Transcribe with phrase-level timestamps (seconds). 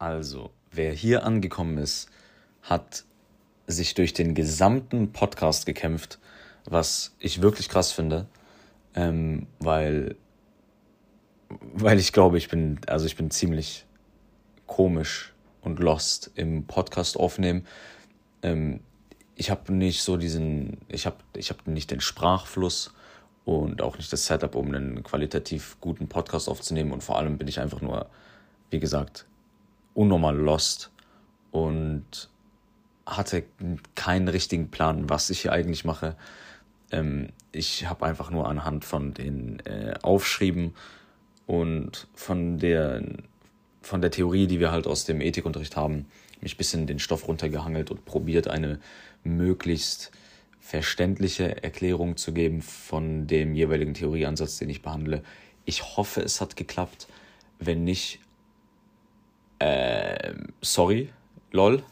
[0.00, 2.08] Also, wer hier angekommen ist,
[2.62, 3.04] hat
[3.66, 6.18] sich durch den gesamten Podcast gekämpft,
[6.64, 8.26] was ich wirklich krass finde,
[8.94, 10.16] ähm, weil,
[11.50, 13.84] weil ich glaube, ich bin, also ich bin ziemlich
[14.66, 17.66] komisch und lost im Podcast aufnehmen.
[18.42, 18.80] Ähm,
[19.34, 22.94] ich habe nicht so diesen, ich habe ich hab nicht den Sprachfluss
[23.44, 26.90] und auch nicht das Setup, um einen qualitativ guten Podcast aufzunehmen.
[26.90, 28.08] Und vor allem bin ich einfach nur,
[28.70, 29.26] wie gesagt,
[30.00, 30.90] unnormal lost
[31.50, 32.30] und
[33.04, 33.44] hatte
[33.94, 36.16] keinen richtigen Plan, was ich hier eigentlich mache.
[36.90, 40.74] Ähm, ich habe einfach nur anhand von den äh, Aufschrieben
[41.46, 43.02] und von der,
[43.82, 46.06] von der Theorie, die wir halt aus dem Ethikunterricht haben,
[46.40, 48.80] mich ein bisschen den Stoff runtergehangelt und probiert, eine
[49.22, 50.12] möglichst
[50.60, 55.22] verständliche Erklärung zu geben von dem jeweiligen Theorieansatz, den ich behandle.
[55.66, 57.06] Ich hoffe, es hat geklappt.
[57.58, 58.20] Wenn nicht,
[59.60, 61.10] äh, sorry,
[61.52, 61.82] lol.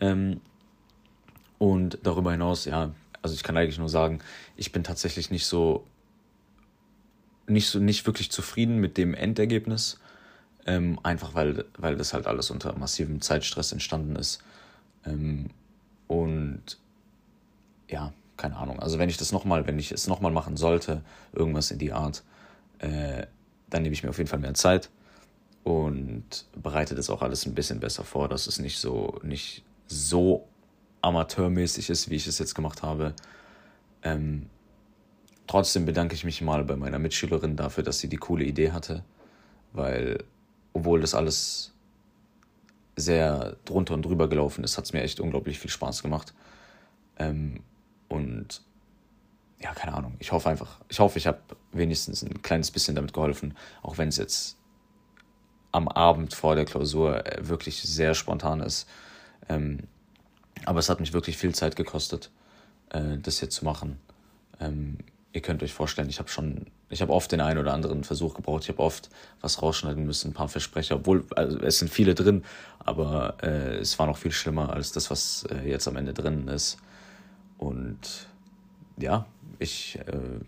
[0.00, 0.40] Ähm,
[1.58, 4.20] und darüber hinaus, ja, also ich kann eigentlich nur sagen,
[4.56, 5.86] ich bin tatsächlich nicht so,
[7.46, 10.00] nicht so, nicht wirklich zufrieden mit dem Endergebnis.
[10.64, 14.40] Ähm, einfach weil, weil das halt alles unter massivem Zeitstress entstanden ist.
[15.04, 15.50] Ähm,
[16.06, 16.78] und
[17.88, 18.78] ja, keine Ahnung.
[18.78, 22.22] Also wenn ich das nochmal, wenn ich es nochmal machen sollte, irgendwas in die Art,
[22.78, 23.26] äh,
[23.70, 24.88] dann nehme ich mir auf jeden Fall mehr Zeit
[25.64, 30.48] und bereite das auch alles ein bisschen besser vor, dass es nicht so, nicht so
[31.02, 33.14] amateurmäßig ist, wie ich es jetzt gemacht habe.
[34.02, 34.48] Ähm,
[35.46, 39.04] trotzdem bedanke ich mich mal bei meiner Mitschülerin dafür, dass sie die coole Idee hatte,
[39.72, 40.24] weil
[40.72, 41.72] obwohl das alles
[42.96, 46.34] sehr drunter und drüber gelaufen ist, hat es mir echt unglaublich viel Spaß gemacht.
[47.18, 47.62] Ähm,
[48.08, 48.62] und
[49.60, 50.16] ja, keine Ahnung.
[50.18, 51.38] Ich hoffe einfach, ich hoffe, ich habe
[51.72, 54.56] wenigstens ein kleines bisschen damit geholfen, auch wenn es jetzt
[55.72, 58.88] am Abend vor der Klausur äh, wirklich sehr spontan ist.
[59.48, 59.80] Ähm,
[60.64, 62.30] aber es hat mich wirklich viel Zeit gekostet,
[62.90, 63.98] äh, das hier zu machen.
[64.60, 64.98] Ähm,
[65.32, 68.34] ihr könnt euch vorstellen, ich habe schon, ich habe oft den einen oder anderen Versuch
[68.34, 68.64] gebraucht.
[68.64, 69.08] Ich habe oft
[69.40, 72.44] was rausschneiden müssen, ein paar Versprecher, obwohl also es sind viele drin,
[72.78, 76.48] aber äh, es war noch viel schlimmer als das, was äh, jetzt am Ende drin
[76.48, 76.76] ist.
[77.58, 78.26] Und
[78.98, 79.26] ja,
[79.58, 80.40] ich äh,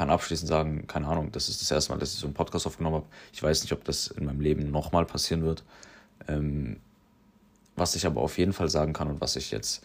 [0.00, 2.66] kann abschließend sagen, keine Ahnung, das ist das erste Mal, dass ich so einen Podcast
[2.66, 3.06] aufgenommen habe.
[3.34, 5.62] Ich weiß nicht, ob das in meinem Leben nochmal passieren wird.
[6.26, 6.80] Ähm,
[7.76, 9.84] was ich aber auf jeden Fall sagen kann und was ich jetzt,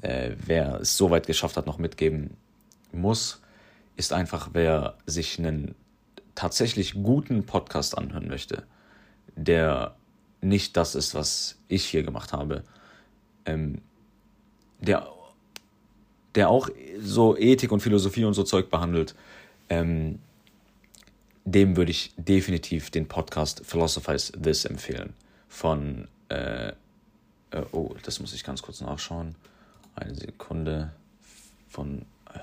[0.00, 2.38] äh, wer es so weit geschafft hat, noch mitgeben
[2.90, 3.42] muss,
[3.98, 5.74] ist einfach, wer sich einen
[6.34, 8.62] tatsächlich guten Podcast anhören möchte,
[9.36, 9.94] der
[10.40, 12.64] nicht das ist, was ich hier gemacht habe,
[13.44, 13.82] ähm,
[14.78, 15.06] der,
[16.34, 16.70] der auch
[17.02, 19.14] so Ethik und Philosophie und so Zeug behandelt,
[19.70, 20.18] ähm,
[21.44, 25.14] dem würde ich definitiv den Podcast Philosophize This empfehlen.
[25.48, 26.74] Von, äh, äh,
[27.72, 29.34] oh, das muss ich ganz kurz nachschauen.
[29.94, 30.92] Eine Sekunde.
[31.68, 32.38] Von, äh,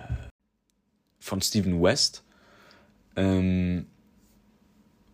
[1.20, 2.24] von Stephen West.
[3.16, 3.88] Ähm,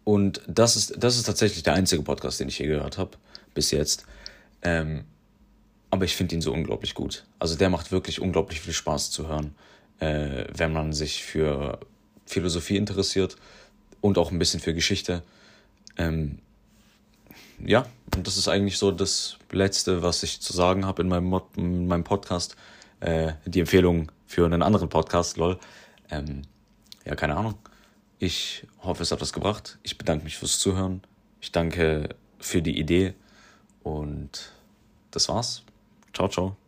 [0.04, 3.18] und das ist, das ist tatsächlich der einzige Podcast, den ich je gehört habe,
[3.54, 4.06] bis jetzt.
[4.62, 5.06] Ähm,
[5.90, 7.26] aber ich finde ihn so unglaublich gut.
[7.40, 9.56] Also der macht wirklich unglaublich viel Spaß zu hören,
[10.00, 11.80] äh, wenn man sich für
[12.26, 13.36] Philosophie interessiert
[14.02, 15.24] und auch ein bisschen für Geschichte.
[15.98, 16.40] Ähm,
[17.66, 17.86] ja,
[18.16, 21.88] und das ist eigentlich so das Letzte, was ich zu sagen habe in meinem, in
[21.88, 22.56] meinem Podcast.
[23.00, 25.60] Äh, die Empfehlung für einen anderen Podcast, lol.
[26.10, 26.44] Ähm,
[27.06, 27.56] ja, keine Ahnung.
[28.20, 29.78] Ich hoffe, es hat was gebracht.
[29.84, 31.02] Ich bedanke mich fürs Zuhören.
[31.42, 32.10] Ich danke
[32.40, 33.14] für die Idee.
[33.84, 34.52] Und
[35.12, 35.64] das war's.
[36.14, 36.63] Ciao, ciao.